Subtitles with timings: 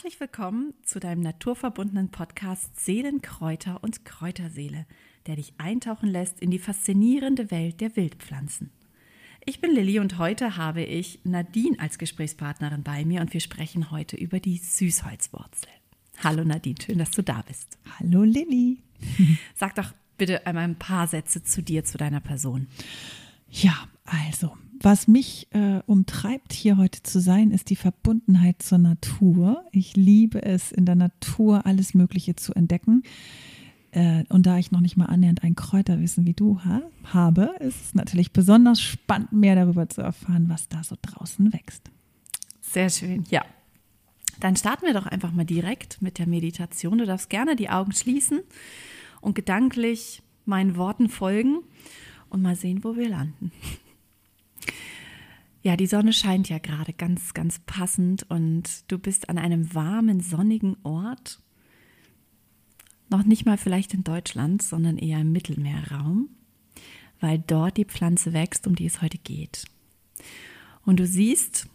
[0.00, 4.86] Herzlich willkommen zu deinem naturverbundenen Podcast Seelenkräuter und Kräuterseele,
[5.26, 8.70] der dich eintauchen lässt in die faszinierende Welt der Wildpflanzen.
[9.44, 13.90] Ich bin Lilly und heute habe ich Nadine als Gesprächspartnerin bei mir und wir sprechen
[13.90, 15.68] heute über die Süßholzwurzel.
[16.24, 17.76] Hallo Nadine, schön, dass du da bist.
[17.98, 18.78] Hallo Lilly.
[19.54, 22.68] Sag doch bitte einmal ein paar Sätze zu dir, zu deiner Person.
[23.50, 29.64] Ja, also, was mich äh, umtreibt, hier heute zu sein, ist die Verbundenheit zur Natur.
[29.72, 33.02] Ich liebe es, in der Natur alles Mögliche zu entdecken.
[33.90, 37.84] Äh, und da ich noch nicht mal annähernd ein Kräuterwissen wie du ha habe, ist
[37.84, 41.90] es natürlich besonders spannend, mehr darüber zu erfahren, was da so draußen wächst.
[42.62, 43.44] Sehr schön, ja.
[44.38, 46.98] Dann starten wir doch einfach mal direkt mit der Meditation.
[46.98, 48.40] Du darfst gerne die Augen schließen
[49.20, 51.58] und gedanklich meinen Worten folgen
[52.30, 53.52] und mal sehen, wo wir landen.
[55.62, 60.20] Ja, die Sonne scheint ja gerade ganz, ganz passend und du bist an einem warmen,
[60.20, 61.40] sonnigen Ort.
[63.10, 66.30] Noch nicht mal vielleicht in Deutschland, sondern eher im Mittelmeerraum,
[67.20, 69.64] weil dort die Pflanze wächst, um die es heute geht.
[70.86, 71.68] Und du siehst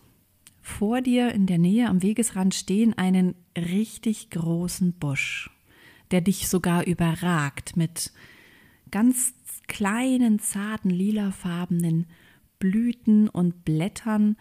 [0.62, 5.52] vor dir in der Nähe am Wegesrand stehen einen richtig großen Busch,
[6.10, 8.12] der dich sogar überragt mit
[8.90, 9.36] ganz
[9.68, 12.08] kleinen, zarten, lilafarbenen
[12.60, 14.38] Blüten und Blättern,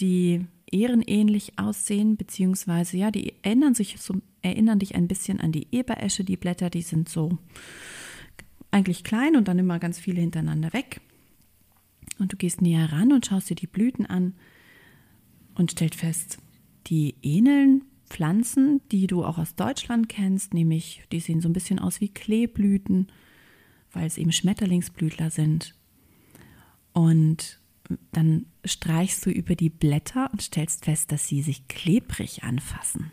[0.00, 5.66] die ehrenähnlich aussehen, beziehungsweise ja, die erinnern sich so, erinnern dich ein bisschen an die
[5.72, 7.38] Eberesche, die Blätter, die sind so
[8.70, 11.00] eigentlich klein und dann immer ganz viele hintereinander weg.
[12.18, 14.34] Und du gehst näher ran und schaust dir die Blüten an
[15.54, 16.38] und stellst fest,
[16.86, 21.78] die ähneln Pflanzen, die du auch aus Deutschland kennst, nämlich die sehen so ein bisschen
[21.78, 23.08] aus wie Kleeblüten
[23.92, 25.74] weil es eben Schmetterlingsblütler sind.
[26.98, 27.60] Und
[28.10, 33.12] dann streichst du über die Blätter und stellst fest, dass sie sich klebrig anfassen.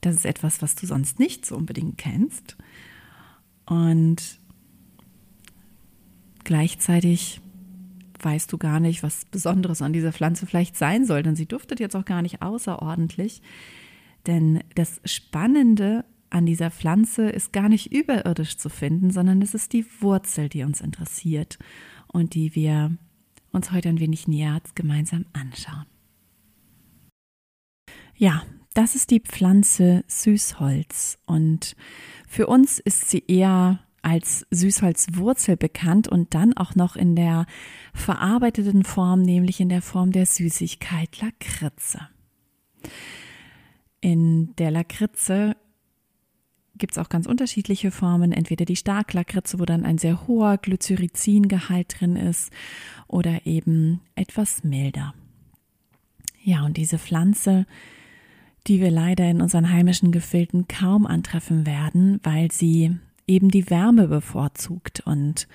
[0.00, 2.56] Das ist etwas, was du sonst nicht so unbedingt kennst.
[3.66, 4.38] Und
[6.42, 7.42] gleichzeitig
[8.20, 11.80] weißt du gar nicht, was Besonderes an dieser Pflanze vielleicht sein soll, denn sie duftet
[11.80, 13.42] jetzt auch gar nicht außerordentlich.
[14.26, 19.74] Denn das Spannende an dieser Pflanze ist gar nicht überirdisch zu finden, sondern es ist
[19.74, 21.58] die Wurzel, die uns interessiert
[22.12, 22.96] und die wir
[23.50, 25.86] uns heute ein wenig näher gemeinsam anschauen.
[28.16, 28.42] Ja,
[28.74, 31.76] das ist die Pflanze Süßholz und
[32.26, 37.46] für uns ist sie eher als Süßholzwurzel bekannt und dann auch noch in der
[37.94, 42.08] verarbeiteten Form, nämlich in der Form der Süßigkeit Lakritze.
[44.00, 45.56] In der Lakritze
[46.82, 48.32] gibt es auch ganz unterschiedliche Formen.
[48.32, 52.50] Entweder die Starklakritze, wo dann ein sehr hoher Glycyrrhizingehalt drin ist,
[53.06, 55.14] oder eben etwas milder.
[56.42, 57.66] Ja, und diese Pflanze,
[58.66, 62.96] die wir leider in unseren heimischen Gefilden kaum antreffen werden, weil sie
[63.28, 65.46] eben die Wärme bevorzugt und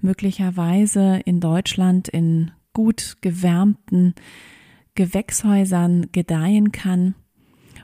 [0.00, 4.14] möglicherweise in Deutschland in gut gewärmten
[4.94, 7.16] Gewächshäusern gedeihen kann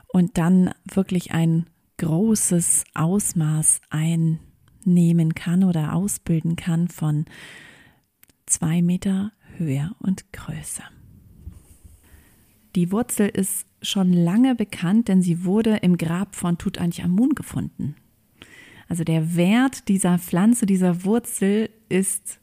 [0.07, 1.65] und dann wirklich ein
[2.03, 7.25] großes Ausmaß einnehmen kann oder ausbilden kann von
[8.45, 10.83] zwei Meter Höhe und Größe.
[12.75, 17.95] Die Wurzel ist schon lange bekannt, denn sie wurde im Grab von Tutanchamun gefunden.
[18.89, 22.39] Also der Wert dieser Pflanze, dieser Wurzel ist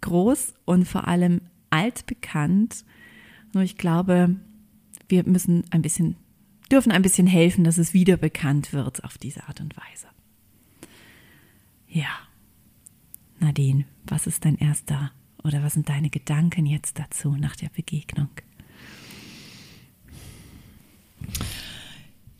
[0.00, 2.84] groß und vor allem altbekannt.
[3.52, 4.34] Nur ich glaube,
[5.08, 6.16] wir müssen ein bisschen
[6.70, 10.06] dürfen ein bisschen helfen, dass es wieder bekannt wird auf diese Art und Weise.
[11.88, 12.08] Ja.
[13.40, 18.28] Nadine, was ist dein erster oder was sind deine Gedanken jetzt dazu nach der Begegnung?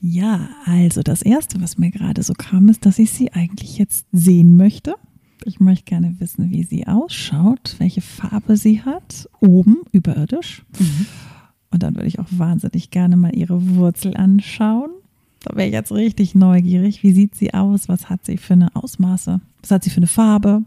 [0.02, 4.06] Ja, also das Erste, was mir gerade so kam, ist, dass ich sie eigentlich jetzt
[4.12, 4.94] sehen möchte.
[5.44, 10.64] Ich möchte gerne wissen, wie sie ausschaut, welche Farbe sie hat, oben überirdisch.
[10.78, 11.06] Mhm.
[11.70, 14.90] Und dann würde ich auch wahnsinnig gerne mal ihre Wurzel anschauen.
[15.42, 17.02] Da wäre ich jetzt richtig neugierig.
[17.02, 17.88] Wie sieht sie aus?
[17.88, 19.40] Was hat sie für eine Ausmaße?
[19.62, 20.64] Was hat sie für eine Farbe?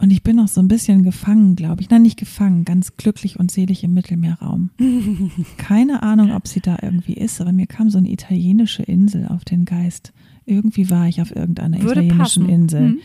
[0.00, 1.90] Und ich bin noch so ein bisschen gefangen, glaube ich.
[1.90, 4.70] Nein, nicht gefangen, ganz glücklich und selig im Mittelmeerraum.
[5.58, 9.44] Keine Ahnung, ob sie da irgendwie ist, aber mir kam so eine italienische Insel auf
[9.44, 10.14] den Geist.
[10.46, 12.48] Irgendwie war ich auf irgendeiner Würde italienischen passen.
[12.48, 12.80] Insel.
[12.80, 12.98] Mhm.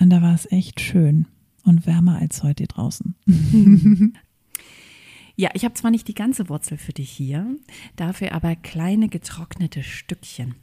[0.00, 1.26] Und da war es echt schön
[1.64, 3.16] und wärmer als heute draußen.
[5.36, 7.56] Ja, ich habe zwar nicht die ganze Wurzel für dich hier,
[7.96, 10.54] dafür aber kleine getrocknete Stückchen.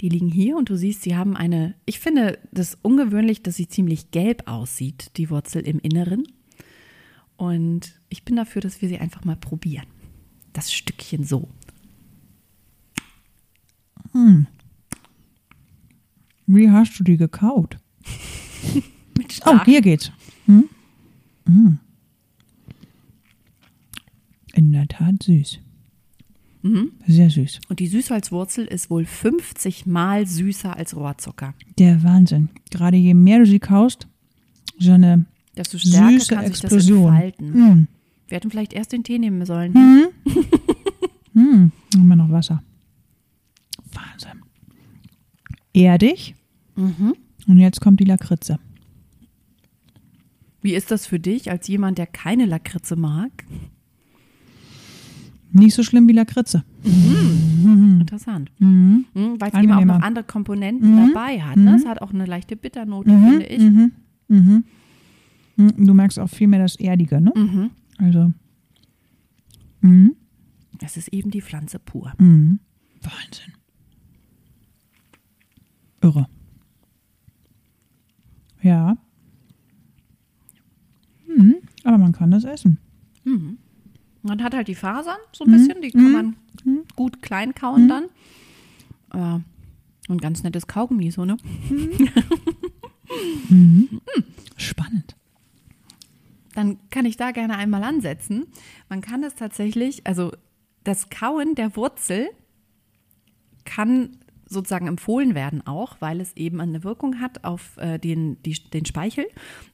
[0.00, 3.68] Die liegen hier und du siehst, sie haben eine, ich finde das ungewöhnlich, dass sie
[3.68, 6.26] ziemlich gelb aussieht, die Wurzel im Inneren.
[7.36, 9.86] Und ich bin dafür, dass wir sie einfach mal probieren.
[10.52, 11.48] das Stückchen so.
[16.46, 17.78] Wie hast du die gekaut?
[19.44, 20.10] Oh, hier geht's.
[20.46, 20.68] Hm?
[21.46, 21.78] Hm.
[24.54, 25.60] In der Tat süß.
[26.62, 26.92] Mhm.
[27.06, 27.60] Sehr süß.
[27.68, 31.54] Und die Süßholzwurzel ist wohl 50 Mal süßer als Rohrzucker.
[31.78, 32.50] Der Wahnsinn.
[32.70, 34.06] Gerade je mehr du sie kaust,
[34.78, 35.26] so eine
[35.56, 37.32] Desto stärker süße kann sich das Explosion.
[37.38, 37.88] Mm.
[38.28, 39.74] Wir hätten vielleicht erst den Tee nehmen sollen.
[41.32, 41.70] Mm.
[41.94, 42.60] Immer noch Wasser.
[43.92, 44.42] Wahnsinn.
[45.72, 46.34] Erdig.
[46.74, 47.14] Mhm.
[47.46, 48.58] Und jetzt kommt die Lakritze.
[50.60, 53.30] Wie ist das für dich als jemand, der keine Lakritze mag?
[55.52, 56.64] Nicht so schlimm wie Lakritze.
[56.84, 58.50] Interessant.
[58.58, 59.06] Mhm.
[59.14, 61.56] Mhm, Weil es eben auch noch andere Komponenten dabei hat.
[61.56, 61.76] Ne?
[61.76, 63.60] Es hat auch eine leichte Bitternote, finde ich.
[63.62, 63.92] Mhm.
[64.28, 64.64] Mhm.
[65.56, 65.86] Mhm.
[65.86, 67.32] Du merkst auch viel mehr das Erdige, ne?
[67.34, 67.70] Mhm.
[67.98, 68.32] Also.
[69.80, 70.14] Mhm.
[70.82, 72.12] Es ist eben die Pflanze pur.
[72.18, 72.60] Mhm.
[73.02, 73.52] Wahnsinn.
[76.02, 76.26] Irre.
[78.62, 78.96] Ja.
[81.28, 81.56] Mhm.
[81.84, 82.78] Aber man kann das essen.
[84.22, 86.36] Man hat halt die Fasern so ein bisschen, die kann man
[86.96, 88.04] gut klein kauen dann.
[89.12, 89.40] Äh,
[90.10, 91.36] und ganz nettes Kaugummi, so, ne?
[94.56, 95.16] Spannend.
[96.54, 98.46] Dann kann ich da gerne einmal ansetzen.
[98.88, 100.32] Man kann es tatsächlich, also
[100.84, 102.28] das Kauen der Wurzel
[103.64, 104.16] kann
[104.50, 108.84] sozusagen empfohlen werden auch, weil es eben eine Wirkung hat auf äh, den, die, den
[108.84, 109.24] Speichel.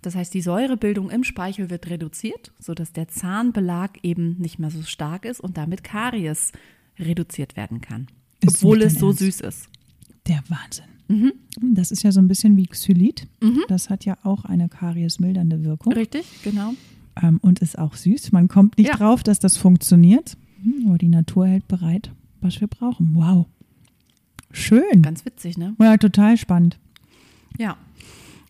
[0.02, 4.82] Das heißt, die Säurebildung im Speichel wird reduziert, sodass der Zahnbelag eben nicht mehr so
[4.82, 6.52] stark ist und damit Karies
[6.99, 8.06] reduziert werden kann.
[8.43, 9.19] Ist obwohl es so Ernst?
[9.20, 9.69] süß ist.
[10.28, 11.32] Der Wahnsinn.
[11.75, 13.28] Das ist ja so ein bisschen wie Xylit.
[13.69, 16.75] Das hat ja auch eine kariesmildernde Wirkung Richtig, genau.
[17.23, 18.32] ähm, und ist auch süß.
[18.32, 18.96] Man kommt nicht Ja.
[18.96, 23.11] drauf, dass das funktioniert, Hm, aber die Natur hält bereit, was wir brauchen.
[23.14, 23.46] Wow.
[24.51, 25.03] Schön.
[25.03, 25.75] Ganz witzig, ne?
[25.81, 26.79] Ja, total spannend.
[27.59, 27.77] Ja.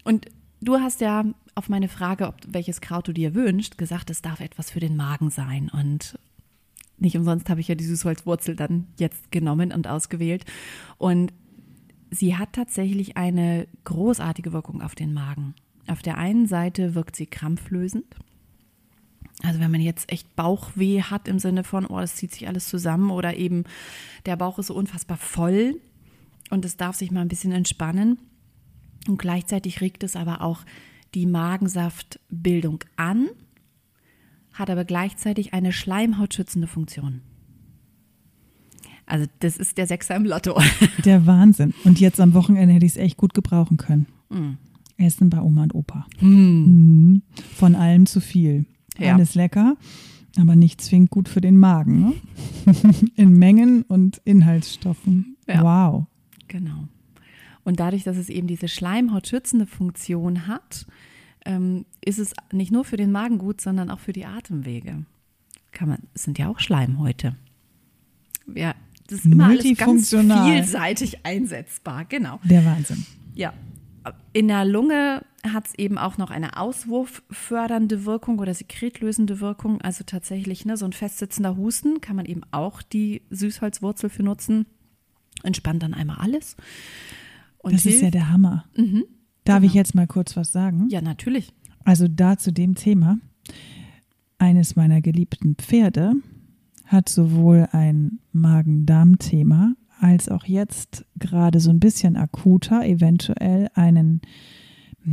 [0.05, 0.27] Und
[0.61, 4.41] du hast ja auf meine Frage, ob welches Kraut du dir wünschst, gesagt, es darf
[4.41, 5.71] etwas für den Magen sein.
[5.73, 6.19] Und
[6.99, 10.45] nicht umsonst habe ich ja die Süßholzwurzel dann jetzt genommen und ausgewählt.
[10.99, 11.33] Und
[12.11, 15.55] sie hat tatsächlich eine großartige Wirkung auf den Magen.
[15.87, 18.17] Auf der einen Seite wirkt sie krampflösend.
[19.43, 22.69] Also wenn man jetzt echt Bauchweh hat im Sinne von, oh, das zieht sich alles
[22.69, 23.65] zusammen oder eben
[24.25, 25.81] der Bauch ist so unfassbar voll
[26.51, 28.19] und es darf sich mal ein bisschen entspannen.
[29.09, 30.63] Und gleichzeitig regt es aber auch
[31.15, 33.29] die Magensaftbildung an,
[34.53, 37.21] hat aber gleichzeitig eine schleimhautschützende Funktion.
[39.05, 40.61] Also das ist der Sechser im Lotto.
[41.05, 41.75] Der Wahnsinn.
[41.85, 44.07] Und jetzt am Wochenende hätte ich es echt gut gebrauchen können.
[44.99, 46.07] Essen bei Oma und Opa.
[46.21, 47.23] Mhm.
[47.55, 48.67] Von allem zu viel.
[48.99, 49.15] Ja.
[49.15, 49.77] Alles lecker,
[50.39, 52.01] aber nicht zwingend gut für den Magen.
[52.01, 52.73] Ne?
[53.17, 55.37] In Mengen und Inhaltsstoffen.
[55.47, 55.63] Ja.
[55.63, 56.07] Wow.
[56.49, 56.89] Genau.
[57.65, 60.87] Und dadurch, dass es eben diese schleimhautschützende Funktion hat,
[61.45, 65.05] ähm, ist es nicht nur für den Magen gut, sondern auch für die Atemwege.
[65.73, 67.35] Kann man, es sind ja auch Schleimhäute.
[68.55, 68.75] Ja,
[69.09, 70.53] das ist immer alles ganz Multifunktional.
[70.53, 72.41] vielseitig einsetzbar, genau.
[72.45, 73.05] Der Wahnsinn.
[73.35, 73.53] Ja.
[74.33, 75.23] In der Lunge
[75.53, 79.81] hat es eben auch noch eine auswurffördernde Wirkung oder sekretlösende Wirkung.
[79.83, 84.67] Also tatsächlich, ne, so ein festsitzender Husten kann man eben auch die Süßholzwurzel für nutzen.
[85.43, 86.57] Entspannt dann einmal alles.
[87.59, 88.65] Und Das ist ja hilft- der Hammer.
[89.45, 89.81] Darf ich Genau.
[89.81, 90.89] jetzt mal kurz was sagen?
[90.89, 91.53] Ja, natürlich.
[91.85, 93.19] Also da zu dem Thema.
[94.39, 96.15] Eines meiner geliebten Pferde
[96.85, 104.21] hat sowohl ein Magen-Darm-Thema als auch jetzt gerade so ein bisschen akuter eventuell einen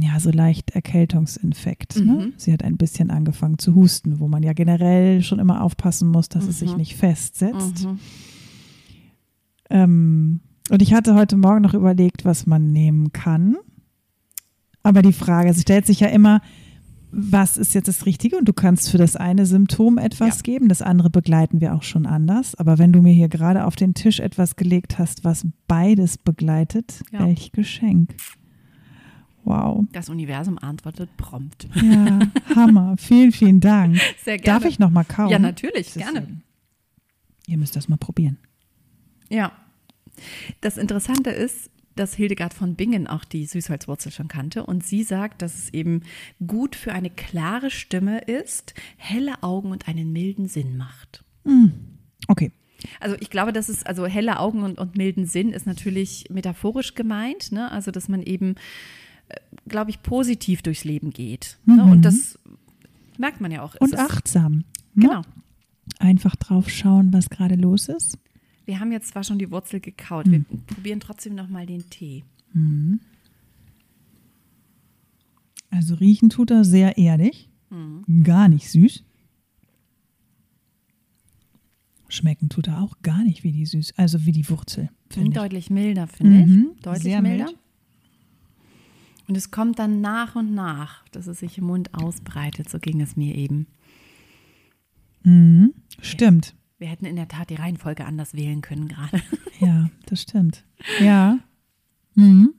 [0.02, 1.98] ja so leicht Erkältungsinfekt.
[1.98, 2.12] Ne?
[2.28, 2.34] Mhm.
[2.38, 6.30] Sie hat ein bisschen angefangen zu husten, wo man ja generell schon immer aufpassen muss,
[6.30, 6.78] dass es sich Mhm.
[6.78, 7.86] nicht festsetzt.
[7.86, 8.00] Mhm.
[9.70, 13.56] Ähm, und ich hatte heute Morgen noch überlegt, was man nehmen kann.
[14.82, 16.42] Aber die Frage es stellt sich ja immer,
[17.12, 18.38] was ist jetzt das Richtige?
[18.38, 20.42] Und du kannst für das eine Symptom etwas Ja.
[20.42, 22.56] geben, das andere begleiten wir auch schon anders.
[22.56, 27.02] Aber wenn du mir hier gerade auf den Tisch etwas gelegt hast, was beides begleitet,
[27.12, 27.20] Ja.
[27.26, 28.16] welch Geschenk.
[29.46, 29.86] Wow.
[29.92, 31.68] Das Universum antwortet prompt.
[31.76, 32.20] Ja,
[32.56, 32.96] Hammer.
[33.00, 34.00] Vielen, vielen Dank.
[34.24, 34.60] Sehr gerne.
[34.60, 35.30] Darf ich noch mal kauen?
[35.30, 36.20] Ja, natürlich, ist, gerne.
[36.20, 36.42] ähm,
[37.48, 38.38] Ihr müsst das mal probieren.
[39.30, 39.52] Ja.
[40.62, 45.42] Das Interessante ist, dass Hildegard von Bingen auch die Süßholzwurzel schon kannte und sie sagt,
[45.42, 46.02] dass es eben
[46.46, 51.24] gut für eine klare Stimme ist, helle Augen und einen milden Sinn macht.
[52.28, 52.52] Okay.
[53.00, 56.96] Also ich glaube, dass es, also helle Augen und, und milden Sinn ist natürlich metaphorisch
[56.96, 57.72] gemeint, ne?
[57.72, 58.56] Also dass man eben,
[59.68, 61.58] glaube ich, positiv durchs Leben geht.
[61.66, 61.84] Ne?
[61.84, 62.38] Und das
[63.18, 63.76] merkt man ja auch.
[63.80, 64.64] Und achtsam.
[64.94, 65.08] ne?
[65.08, 65.22] Genau.
[66.00, 68.18] Einfach drauf schauen, was gerade los ist.
[68.66, 72.24] Wir haben jetzt zwar schon die Wurzel gekaut, wir probieren trotzdem noch mal den Tee.
[75.70, 77.50] Also riechen tut er sehr erdig,
[78.24, 79.04] gar nicht süß.
[82.10, 84.90] Schmecken tut er auch gar nicht wie die süß, also wie die Wurzel.
[85.16, 85.30] ich.
[85.32, 86.82] Deutlich milder, finde Mhm, ich.
[86.84, 87.46] Deutlich sehr milder.
[87.46, 87.58] mild.
[89.28, 92.70] Und es kommt dann nach und nach, dass es sich im Mund ausbreitet.
[92.70, 93.68] So ging es mir eben.
[95.24, 96.54] Mhm, stimmt.
[96.78, 99.22] Wir hätten in der Tat die Reihenfolge anders wählen können gerade.
[99.60, 100.66] Ja, das stimmt.
[101.00, 101.40] Ja.
[102.16, 102.54] Mhm.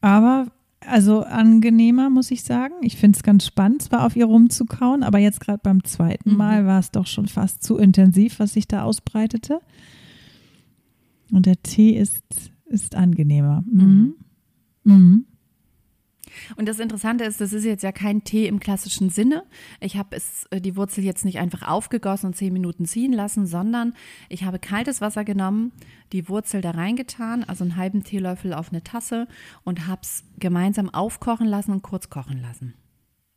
[0.00, 0.46] Aber
[0.80, 2.74] also angenehmer, muss ich sagen.
[2.80, 6.64] Ich finde es ganz spannend, zwar auf ihr rumzukauen, aber jetzt gerade beim zweiten Mal
[6.64, 9.60] war es doch schon fast zu intensiv, was sich da ausbreitete.
[11.30, 12.24] Und der Tee ist,
[12.64, 13.62] ist angenehmer.
[13.70, 14.14] Mhm.
[14.84, 15.26] Mhm.
[16.56, 19.44] Und das Interessante ist, das ist jetzt ja kein Tee im klassischen Sinne.
[19.80, 23.46] Ich habe es äh, die Wurzel jetzt nicht einfach aufgegossen und zehn Minuten ziehen lassen,
[23.46, 23.94] sondern
[24.28, 25.72] ich habe kaltes Wasser genommen,
[26.12, 29.26] die Wurzel da reingetan, also einen halben Teelöffel auf eine Tasse
[29.64, 32.74] und habe es gemeinsam aufkochen lassen und kurz kochen lassen.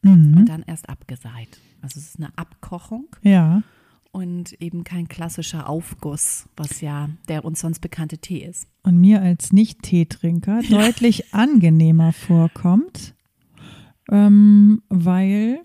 [0.02, 0.38] Mhm.
[0.38, 1.60] Und dann erst abgeseit.
[1.82, 3.64] Also es ist eine Abkochung Ja.
[4.14, 8.68] Und eben kein klassischer Aufguss, was ja der uns sonst bekannte Tee ist.
[8.84, 13.16] und mir als Nicht-Teetrinker deutlich angenehmer vorkommt,
[14.10, 15.60] ähm, weil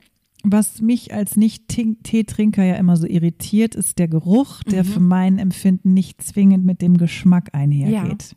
[0.45, 5.93] was mich als Nicht-Teetrinker ja immer so irritiert, ist der Geruch, der für mein Empfinden
[5.93, 8.37] nicht zwingend mit dem Geschmack einhergeht.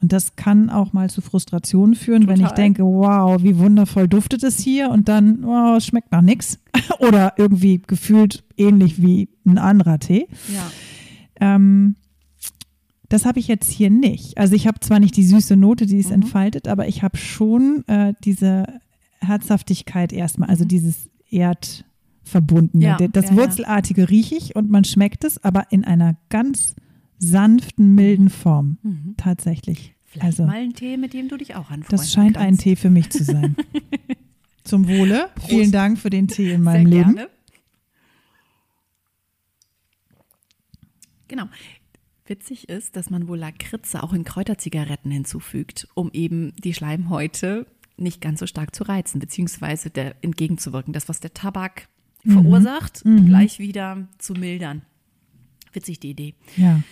[0.00, 2.56] Und das kann auch mal zu Frustrationen führen, wenn ich Total.
[2.56, 6.58] denke, wow, wie wundervoll duftet es hier und dann, oh, es schmeckt nach nichts.
[6.98, 10.28] Oder irgendwie gefühlt ähnlich wie ein anderer Tee.
[10.54, 10.70] Ja.
[11.40, 11.96] Ähm,
[13.08, 14.36] das habe ich jetzt hier nicht.
[14.36, 17.84] Also ich habe zwar nicht die süße Note, die es entfaltet, aber ich habe schon
[17.86, 18.64] äh, diese
[19.20, 22.84] Herzhaftigkeit erstmal, also dieses Erdverbundene.
[22.84, 23.36] Ja, das ja, ja.
[23.36, 26.74] Wurzelartige rieche ich und man schmeckt es, aber in einer ganz
[27.18, 28.78] sanften, milden Form.
[29.16, 29.94] Tatsächlich.
[30.04, 32.62] Vielleicht Also mal ein Tee, mit dem du dich auch anfreunden das scheint ein kannst.
[32.62, 33.56] Tee für mich zu sein.
[34.64, 35.30] Zum Wohle.
[35.46, 37.14] Vielen Dank für den Tee in meinem Sehr Leben.
[37.14, 37.30] Gerne.
[41.28, 41.44] Genau.
[42.26, 48.20] Witzig ist, dass man wohl Lakritze auch in Kräuterzigaretten hinzufügt, um eben die Schleimhäute nicht
[48.20, 50.92] ganz so stark zu reizen, beziehungsweise der entgegenzuwirken.
[50.92, 51.88] Das, was der Tabak
[52.26, 54.82] verursacht, gleich wieder zu mildern.
[55.72, 56.34] Witzig die Idee.
[56.56, 56.82] Ja.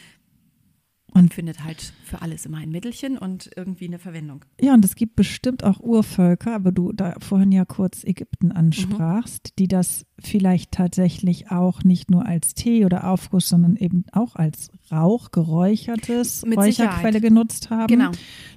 [1.16, 4.44] Und findet halt für alles immer ein Mittelchen und irgendwie eine Verwendung.
[4.60, 9.56] Ja, und es gibt bestimmt auch Urvölker, aber du da vorhin ja kurz Ägypten ansprachst,
[9.60, 14.72] die das vielleicht tatsächlich auch nicht nur als Tee oder Aufguss, sondern eben auch als
[14.90, 17.22] Rauch, geräuchertes Mit Räucherquelle Sicherheit.
[17.22, 17.86] genutzt haben.
[17.86, 18.10] Genau.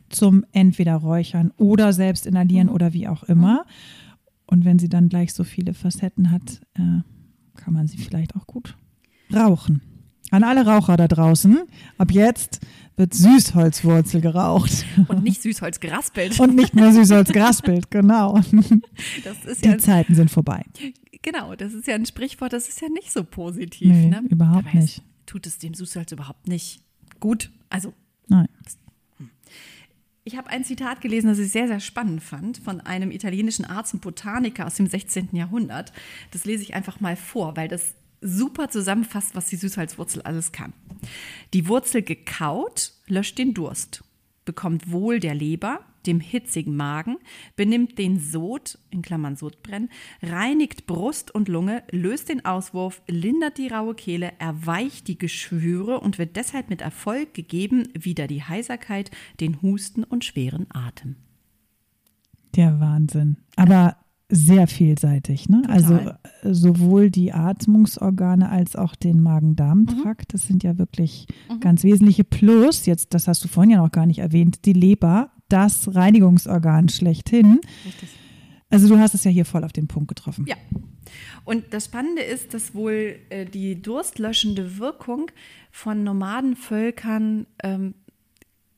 [0.09, 3.65] Zum entweder Räuchern oder selbst inhalieren oder wie auch immer.
[4.47, 7.01] Und wenn sie dann gleich so viele Facetten hat, äh,
[7.55, 8.75] kann man sie vielleicht auch gut
[9.31, 9.81] rauchen.
[10.31, 11.60] An alle Raucher da draußen,
[11.98, 12.60] ab jetzt
[12.98, 14.86] wird Süßholzwurzel geraucht.
[15.07, 16.39] Und nicht Süßholz geraspelt.
[16.39, 18.39] Und nicht mehr Süßholz geraspelt, genau.
[18.51, 20.65] Die ja Zeiten sind vorbei.
[21.22, 23.88] Genau, das ist ja ein Sprichwort, das ist ja nicht so positiv.
[23.88, 24.24] Nee, ne?
[24.29, 25.03] überhaupt Dabei nicht.
[25.25, 26.81] Tut es dem Süßholz überhaupt nicht
[27.19, 27.51] gut.
[27.69, 27.93] Also,
[28.27, 28.48] Nein.
[30.24, 33.93] ich habe ein Zitat gelesen, das ich sehr, sehr spannend fand, von einem italienischen Arzt
[33.93, 35.29] und Botaniker aus dem 16.
[35.34, 35.93] Jahrhundert.
[36.31, 40.74] Das lese ich einfach mal vor, weil das super zusammenfasst, was die Süßholzwurzel alles kann.
[41.53, 44.03] Die Wurzel gekaut löscht den Durst,
[44.45, 47.17] bekommt Wohl der Leber, dem hitzigen Magen,
[47.55, 49.89] benimmt den Sod, in Klammern Sodbrennen,
[50.24, 56.17] reinigt Brust und Lunge, löst den Auswurf, lindert die raue Kehle, erweicht die Geschwüre und
[56.17, 61.17] wird deshalb mit Erfolg gegeben, wieder die Heiserkeit, den Husten und schweren Atem.
[62.55, 63.38] Der Wahnsinn.
[63.55, 63.97] Aber
[64.29, 65.63] sehr vielseitig, ne?
[65.67, 66.19] Also Total.
[66.43, 71.27] äh, sowohl die Atmungsorgane als auch den Magen-Darm-Trakt, das sind ja wirklich
[71.62, 72.25] ganz wesentliche.
[72.25, 76.89] Plus, jetzt, das hast du vorhin ja noch gar nicht erwähnt, die Leber, das Reinigungsorgan
[76.89, 77.62] schlechthin.
[78.69, 80.46] Also du hast es ja hier voll auf den Punkt getroffen.
[80.48, 80.57] Ja.
[81.46, 85.31] Und das Spannende ist, dass wohl äh, die durstlöschende Wirkung
[85.72, 87.93] von Nomadenvölkern ähm,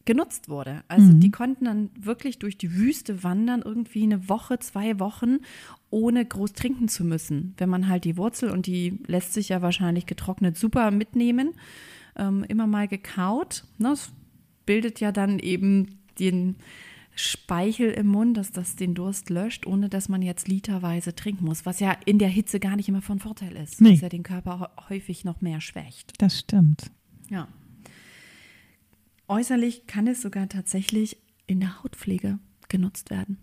[0.10, 0.84] genutzt wurde.
[0.88, 5.38] Also die konnten dann wirklich durch die Wüste wandern, irgendwie eine Woche, zwei Wochen,
[5.92, 7.54] ohne groß trinken zu müssen.
[7.58, 11.51] Wenn man halt die Wurzel, und die lässt sich ja wahrscheinlich getrocknet super mitnehmen,
[12.16, 13.66] ähm, immer mal gekaut.
[13.78, 13.89] Ne?
[13.89, 14.12] Das
[14.66, 16.56] bildet ja dann eben den
[17.16, 21.66] Speichel im Mund, dass das den Durst löscht, ohne dass man jetzt literweise trinken muss,
[21.66, 23.94] was ja in der Hitze gar nicht immer von Vorteil ist, Nee.
[23.94, 26.13] was ja den Körper hä- häufig noch mehr schwächt.
[26.20, 26.89] Das stimmt.
[27.30, 27.48] Ja.
[29.29, 31.17] Äußerlich kann es sogar tatsächlich
[31.48, 33.38] in der Hautpflege genutzt werden.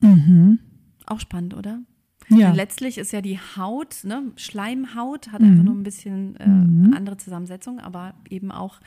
[0.00, 0.60] Mhm.
[1.06, 1.80] Auch spannend, oder?
[2.28, 2.50] Ja.
[2.50, 7.16] Und letztlich ist ja die Haut, ne, Schleimhaut, hat einfach nur ein bisschen äh, andere
[7.16, 8.80] Zusammensetzung, aber eben auch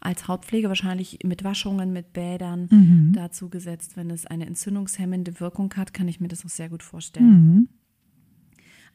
[0.00, 3.96] als Hautpflege wahrscheinlich mit Waschungen, mit Bädern dazu gesetzt.
[3.96, 7.68] Wenn es eine entzündungshemmende Wirkung hat, kann ich mir das auch sehr gut vorstellen.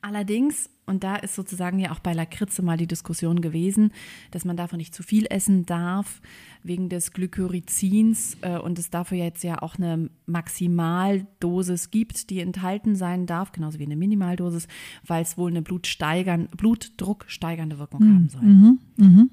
[0.02, 3.92] Allerdings, und da ist sozusagen ja auch bei Lakritze mal die Diskussion gewesen,
[4.32, 6.22] dass man davon nicht zu viel essen darf,
[6.64, 12.96] wegen des Glycyrrhizins äh, und es dafür jetzt ja auch eine Maximaldosis gibt, die enthalten
[12.96, 14.68] sein darf, genauso wie eine Minimaldosis,
[15.06, 18.42] weil es wohl eine Blutsteigern, blutdrucksteigernde Wirkung haben soll.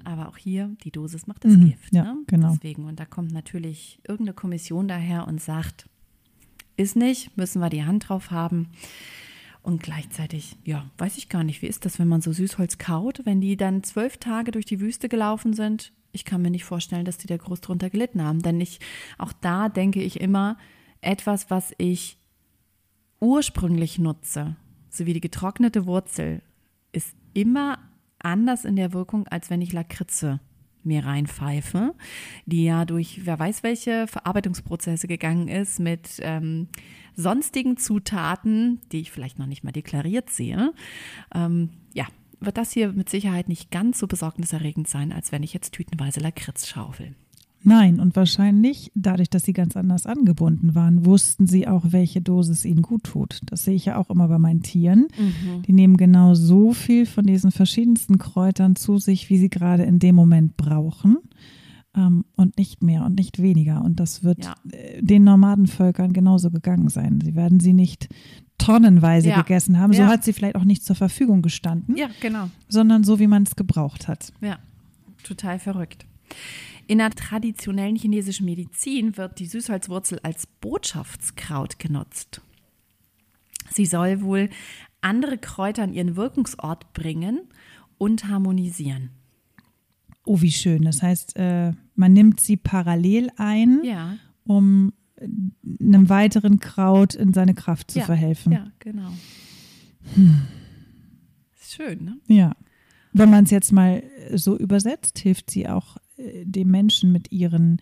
[0.03, 1.93] Aber auch hier, die Dosis macht das Gift.
[1.93, 2.17] ja, ne?
[2.27, 2.51] genau.
[2.51, 5.87] Deswegen, und da kommt natürlich irgendeine Kommission daher und sagt,
[6.75, 8.67] ist nicht, müssen wir die Hand drauf haben.
[9.67, 13.25] Und gleichzeitig, ja, weiß ich gar nicht, wie ist das, wenn man so Süßholz kaut,
[13.25, 15.91] wenn die dann zwölf Tage durch die Wüste gelaufen sind?
[16.13, 18.41] Ich kann mir nicht vorstellen, dass die da groß drunter gelitten haben.
[18.41, 18.79] Denn ich,
[19.17, 20.57] auch da denke ich immer,
[21.01, 22.17] etwas, was ich
[23.19, 24.55] ursprünglich nutze,
[24.89, 26.41] so wie die getrocknete Wurzel,
[26.93, 27.77] ist immer
[28.19, 30.39] anders in der Wirkung, als wenn ich Lakritze
[30.87, 31.93] mir reinpfeife,
[32.45, 36.67] die ja durch wer weiß welche Verarbeitungsprozesse gegangen ist mit ähm,
[37.15, 40.73] sonstigen Zutaten, die ich vielleicht noch nicht mal deklariert sehe.
[41.33, 42.05] Ähm, ja,
[42.39, 46.19] wird das hier mit Sicherheit nicht ganz so besorgniserregend sein, als wenn ich jetzt tütenweise
[46.19, 47.15] Lakritz schaufel.
[47.63, 52.63] Nein, und wahrscheinlich, dadurch, dass sie ganz anders angebunden waren, wussten sie auch, welche Dosis
[52.65, 53.41] ihnen gut tut.
[53.45, 55.07] Das sehe ich ja auch immer bei meinen Tieren.
[55.65, 59.99] Die nehmen genau so viel von diesen verschiedensten Kräutern zu sich, wie sie gerade in
[59.99, 61.17] dem Moment brauchen.
[61.95, 63.83] Ähm, und nicht mehr und nicht weniger.
[63.83, 64.53] Und das wird Ja.
[64.71, 67.19] äh, den Nomadenvölkern genauso gegangen sein.
[67.23, 68.07] Sie werden sie nicht
[68.59, 69.41] tonnenweise Ja.
[69.41, 69.93] gegessen haben.
[69.93, 70.07] So Ja.
[70.07, 72.49] hat sie vielleicht auch nicht zur Verfügung gestanden, Ja, genau.
[72.69, 74.31] sondern so, wie man es gebraucht hat.
[74.41, 74.57] Ja,
[75.23, 76.05] total verrückt.
[76.87, 82.41] In der traditionellen chinesischen Medizin wird die Süßholzwurzel als Botschaftskraut genutzt.
[83.69, 84.49] Sie soll wohl
[85.01, 87.41] andere Kräuter an ihren Wirkungsort bringen
[87.97, 89.09] und harmonisieren.
[90.25, 90.83] Oh, wie schön.
[90.83, 95.27] Das heißt, äh, man nimmt sie parallel ein, Ja, um äh,
[95.81, 98.53] einem weiteren Kraut in seine Kraft zu ja, verhelfen.
[98.53, 99.11] Ja, genau.
[101.59, 102.17] Ist schön, ne?
[102.27, 102.55] Ja.
[103.13, 105.97] Wenn man es jetzt mal so übersetzt, hilft sie auch
[106.43, 107.77] dem Menschen mit ihren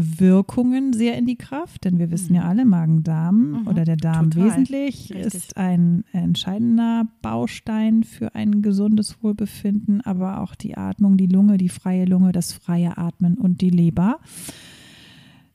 [0.00, 4.30] Wirkungen sehr in die Kraft, denn wir wissen ja alle, Magen-Darm Mhm, oder der Darm
[4.30, 4.50] total.
[4.50, 5.24] wesentlich Richtig.
[5.34, 11.68] ist ein entscheidender Baustein für ein gesundes Wohlbefinden, aber auch die Atmung, die Lunge, die
[11.68, 14.20] freie Lunge, das freie Atmen und die Leber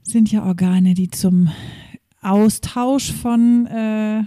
[0.02, 1.48] sind ja Organe, die zum
[2.22, 4.24] Austausch von, äh,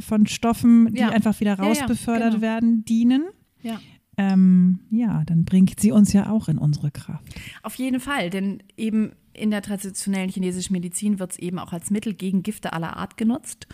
[0.00, 1.08] von Stoffen, die Ja.
[1.10, 2.42] einfach wieder Ja, ja, rausbefördert genau.
[2.42, 3.24] werden, dienen.
[3.62, 3.80] Ja.
[4.18, 7.34] Ähm, ja, dann bringt sie uns ja auch in unsere Kraft.
[7.62, 11.90] Auf jeden Fall, denn eben in der traditionellen chinesischen Medizin wird es eben auch als
[11.90, 13.66] Mittel gegen Gifte aller Art genutzt.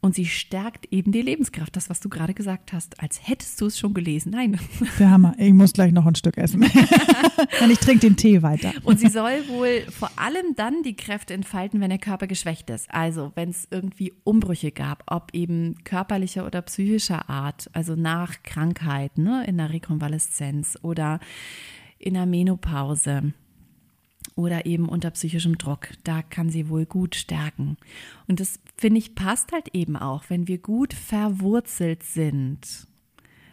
[0.00, 3.66] Und sie stärkt eben die Lebenskraft, das, was du gerade gesagt hast, als hättest du
[3.66, 4.30] es schon gelesen.
[4.30, 4.58] Nein.
[4.98, 5.34] Der Hammer.
[5.38, 6.62] Ich muss gleich noch ein Stück essen.
[7.62, 8.72] Und ich trinke den Tee weiter.
[8.84, 12.88] Und sie soll wohl vor allem dann die Kräfte entfalten, wenn der Körper geschwächt ist.
[12.94, 19.18] Also wenn es irgendwie Umbrüche gab, ob eben körperlicher oder psychischer Art, also nach Krankheit,
[19.18, 21.18] ne, in der Rekonvaleszenz oder
[21.98, 23.32] in der Menopause
[24.38, 25.88] oder eben unter psychischem Druck.
[26.04, 27.76] Da kann sie wohl gut stärken.
[28.28, 32.86] Und das finde ich passt halt eben auch, wenn wir gut verwurzelt sind,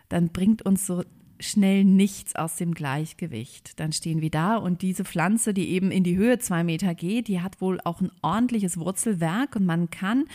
[0.09, 1.03] dann bringt uns so
[1.39, 3.79] schnell nichts aus dem Gleichgewicht.
[3.79, 7.27] Dann stehen wir da und diese Pflanze, die eben in die Höhe zwei Meter geht,
[7.27, 10.25] die hat wohl auch ein ordentliches Wurzelwerk und man kann,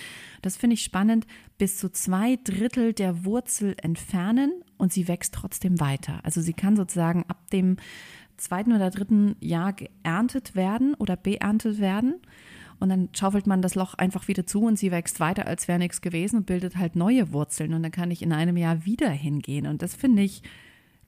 [0.42, 1.26] das finde ich spannend,
[1.58, 6.20] bis zu zwei Drittel der Wurzel entfernen und sie wächst trotzdem weiter.
[6.24, 7.76] Also sie kann sozusagen ab dem
[8.40, 12.14] zweiten oder dritten Jahr geerntet werden oder beerntet werden.
[12.80, 15.78] Und dann schaufelt man das Loch einfach wieder zu und sie wächst weiter, als wäre
[15.78, 17.74] nichts gewesen und bildet halt neue Wurzeln.
[17.74, 19.66] Und dann kann ich in einem Jahr wieder hingehen.
[19.66, 20.42] Und das finde ich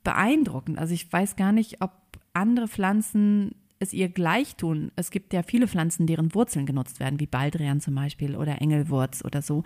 [0.04, 0.78] beeindruckend.
[0.78, 1.92] Also ich weiß gar nicht, ob
[2.34, 4.92] andere Pflanzen es ihr gleich tun.
[4.96, 9.24] Es gibt ja viele Pflanzen, deren Wurzeln genutzt werden, wie Baldrian zum Beispiel oder Engelwurz
[9.24, 9.64] oder so.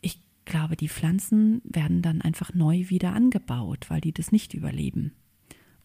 [0.00, 5.12] Ich glaube, die Pflanzen werden dann einfach neu wieder angebaut, weil die das nicht überleben.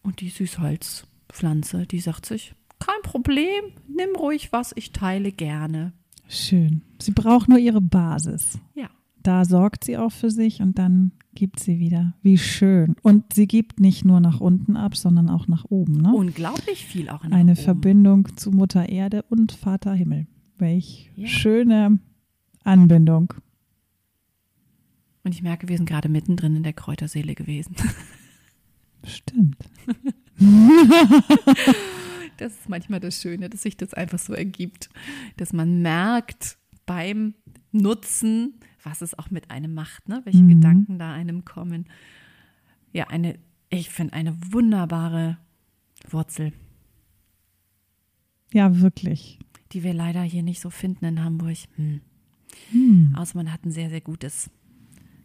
[0.08, 3.62] Und die Süßholzpflanze, die sagt sich, kein Problem,
[3.94, 5.92] nimm ruhig was, ich teile gerne.
[6.28, 6.80] Schön.
[6.98, 8.58] Sie braucht nur ihre Basis.
[8.74, 8.88] Ja.
[9.22, 12.14] Da sorgt sie auch für sich und dann gibt sie wieder.
[12.22, 12.96] Wie schön.
[13.02, 16.00] Und sie gibt nicht nur nach unten ab, sondern auch nach oben.
[16.00, 16.14] Ne?
[16.14, 17.60] Unglaublich viel auch in Eine oben.
[17.60, 20.26] Verbindung zu Mutter Erde und Vater Himmel.
[20.56, 21.26] Welch Ja.
[21.28, 21.98] schöne
[22.64, 23.34] Anbindung.
[25.22, 27.76] Und ich merke, wir sind gerade mittendrin in der Kräuterseele gewesen.
[29.04, 29.57] Stimmt.
[32.36, 34.90] Das ist manchmal das Schöne, dass sich das einfach so ergibt,
[35.38, 36.56] dass man merkt
[36.86, 37.34] beim
[37.72, 40.20] Nutzen, was es auch mit einem macht, ne?
[40.22, 40.48] welche Mhm.
[40.50, 41.86] Gedanken da einem kommen.
[42.92, 45.36] Ja, eine, ich finde eine wunderbare
[46.08, 46.52] Wurzel,
[48.52, 49.40] Ja, wirklich.
[49.72, 51.56] die wir leider hier nicht so finden in Hamburg.
[51.74, 52.02] Hm.
[52.70, 53.14] Hm.
[53.16, 54.48] Außer man hat ein sehr, sehr gutes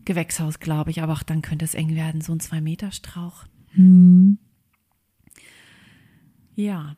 [0.06, 3.46] Gewächshaus, glaube ich, aber auch dann könnte es eng werden, so ein Zwei-Meter-Strauch.
[3.74, 4.40] Hm.
[6.56, 6.96] Ja,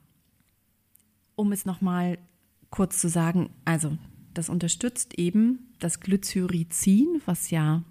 [1.35, 2.17] um es nochmal
[2.69, 3.97] kurz zu sagen, also
[4.33, 7.83] das unterstützt eben das Glycyrrhizin, was ja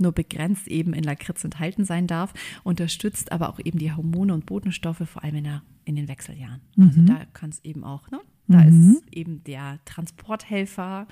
[0.00, 2.32] nur begrenzt eben in Lakritz enthalten sein darf,
[2.64, 6.60] unterstützt aber auch eben die Hormone und Botenstoffe, vor allem in, der, in den Wechseljahren.
[6.78, 8.20] Also da kann es eben auch, ne?
[8.48, 8.94] Da Mhm.
[8.96, 11.06] ist eben der Transporthelfer,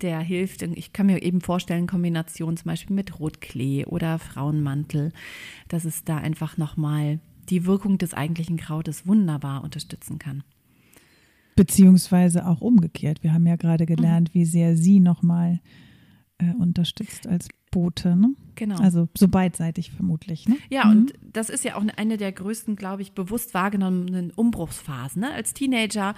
[0.00, 0.62] der hilft.
[0.62, 5.12] Ich kann mir eben vorstellen, Kombination zum Beispiel mit Rotklee oder Frauenmantel,
[5.68, 7.20] dass es da einfach nochmal
[7.52, 10.42] die Wirkung des eigentlichen Krautes wunderbar unterstützen kann.
[11.54, 13.22] Beziehungsweise auch umgekehrt.
[13.22, 15.60] Wir haben ja gerade gelernt, wie sehr sie nochmal
[16.38, 18.16] äh, unterstützt als Bote.
[18.16, 18.34] Ne?
[18.54, 18.76] Genau.
[18.76, 20.48] Also so beidseitig vermutlich.
[20.48, 20.56] Ne?
[20.70, 25.20] Ja, und das ist ja auch eine der größten, glaube ich, bewusst wahrgenommenen Umbruchsphasen.
[25.20, 25.30] Ne?
[25.30, 26.14] Als Teenager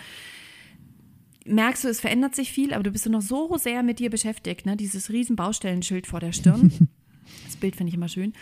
[1.45, 4.67] merkst du, es verändert sich viel, aber du bist noch so sehr mit dir beschäftigt.
[4.67, 4.77] Ne?
[4.77, 6.71] Dieses riesen Baustellenschild vor der Stirn.
[7.45, 8.35] das Bild finde ich immer schön.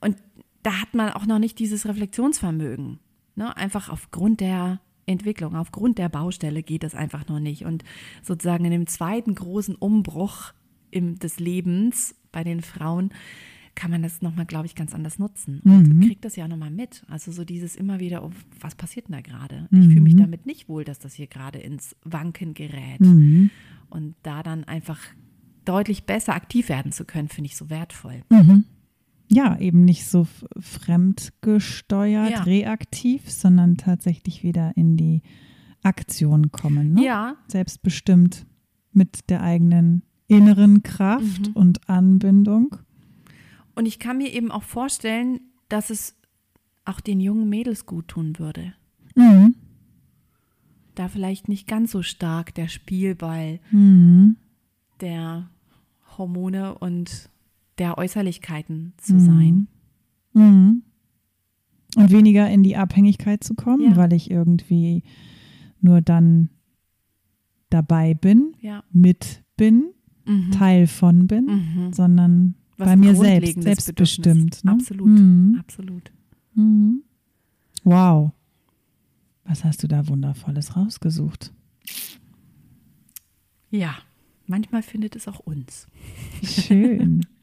[0.00, 0.16] Und
[0.68, 2.98] da hat man auch noch nicht dieses Reflexionsvermögen.
[3.36, 3.56] Ne?
[3.56, 7.64] Einfach aufgrund der Entwicklung, aufgrund der Baustelle geht das einfach noch nicht.
[7.64, 7.84] Und
[8.22, 10.52] sozusagen in dem zweiten großen Umbruch
[10.90, 13.14] im, des Lebens bei den Frauen
[13.76, 15.62] kann man das nochmal, glaube ich, ganz anders nutzen.
[15.64, 17.02] Und kriegt das ja nochmal mit.
[17.08, 19.68] Also so dieses immer wieder, oh, was passiert denn da gerade?
[19.70, 23.00] Ich fühle mich damit nicht wohl, dass das hier gerade ins Wanken gerät.
[23.00, 23.48] Mhm.
[23.88, 25.00] Und da dann einfach
[25.64, 28.22] deutlich besser aktiv werden zu können, finde ich so wertvoll.
[29.30, 30.26] Ja, eben nicht so
[30.58, 32.42] fremdgesteuert, Ja.
[32.42, 35.22] reaktiv, sondern tatsächlich wieder in die
[35.82, 36.94] Aktion kommen.
[36.94, 37.04] Ne?
[37.04, 38.46] Ja, Selbstbestimmt
[38.92, 41.52] mit der eigenen inneren Kraft Mhm.
[41.54, 42.76] und Anbindung.
[43.74, 45.38] und ich kann mir eben auch vorstellen,
[45.68, 46.16] dass es
[46.84, 48.72] auch den jungen Mädels gut tun würde.
[49.14, 49.54] Mhm.
[50.96, 54.36] Da vielleicht nicht ganz so stark der Spielball Mhm.
[55.00, 55.48] der
[56.16, 57.30] Hormone und
[57.78, 59.20] der Äußerlichkeiten zu Mhm.
[59.20, 59.68] sein.
[60.34, 60.82] Mhm.
[61.96, 63.96] Und weniger in die Abhängigkeit zu kommen, Ja.
[63.96, 65.02] weil ich irgendwie
[65.80, 66.50] nur dann
[67.70, 68.84] dabei bin, Ja.
[68.92, 69.90] mit bin,
[70.26, 70.50] Mhm.
[70.52, 71.92] Teil von bin, Mhm.
[71.92, 74.64] sondern Was bei mir selbst, selbstbestimmt.
[74.64, 74.70] Ne?
[74.72, 75.06] Absolut.
[75.08, 75.56] Mhm.
[75.58, 76.12] Absolut.
[76.54, 77.02] Mhm.
[77.84, 78.32] Wow.
[79.44, 81.52] Was hast du da Wundervolles rausgesucht?
[83.70, 83.94] Ja,
[84.46, 85.86] manchmal findet es auch uns.
[86.42, 87.24] Schön.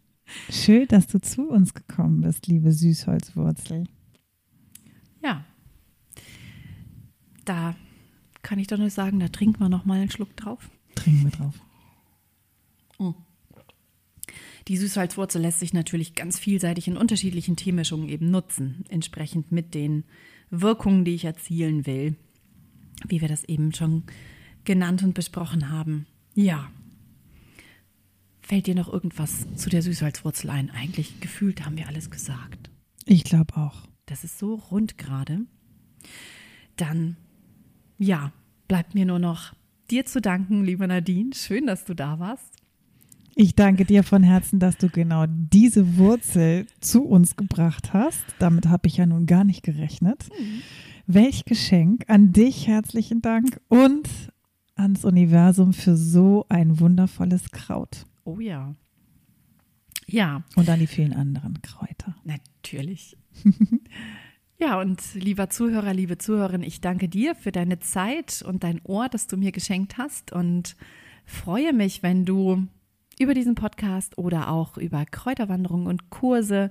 [0.49, 3.85] Schön, dass du zu uns gekommen bist, liebe Süßholzwurzel.
[5.23, 5.45] Ja.
[7.45, 7.75] Da
[8.41, 10.69] kann ich doch nur sagen, da trinken wir noch mal einen Schluck drauf.
[10.95, 11.61] Trinken wir drauf.
[14.67, 20.05] Die Süßholzwurzel lässt sich natürlich ganz vielseitig in unterschiedlichen Teemischungen eben nutzen, entsprechend mit den
[20.49, 22.15] Wirkungen, die ich erzielen will,
[23.07, 24.03] wie wir das eben schon
[24.63, 26.07] genannt und besprochen haben.
[26.33, 26.71] Ja.
[28.45, 30.69] Fällt dir noch irgendwas zu der Süßholzwurzel ein?
[30.69, 32.69] Eigentlich gefühlt haben wir alles gesagt.
[33.03, 33.87] Ich glaube auch.
[34.05, 35.47] Das ist so rund gerade.
[36.75, 37.17] Dann,
[37.97, 38.31] ja,
[38.67, 39.53] bleibt mir nur noch
[39.89, 41.31] dir zu danken, lieber Nadine.
[41.33, 42.53] Schön, dass du da warst.
[43.33, 48.25] Ich danke dir von Herzen, dass du genau diese Wurzel zu uns gebracht hast.
[48.37, 50.29] Damit habe ich ja nun gar nicht gerechnet.
[51.07, 52.03] Welch Geschenk.
[52.09, 54.07] An dich herzlichen Dank und
[54.75, 58.05] ans Universum für so ein wundervolles Kraut.
[58.25, 58.75] Oh ja.
[60.07, 62.15] Ja, Und an die vielen anderen Kräuter.
[62.23, 63.17] natürlich.
[64.57, 69.09] ja, und lieber Zuhörer, liebe Zuhörerin, ich danke dir für deine Zeit und dein Ohr,
[69.09, 70.75] das du mir geschenkt hast und
[71.25, 72.67] freue mich, wenn du
[73.19, 76.69] über diesen Podcast oder auch über Kräuterwanderungen und Kurse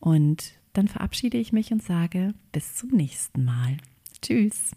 [0.00, 3.76] Und dann verabschiede ich mich und sage bis zum nächsten Mal.
[4.20, 4.72] Tschüss.